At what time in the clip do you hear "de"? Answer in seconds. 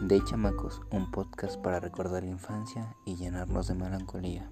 0.00-0.22, 3.68-3.74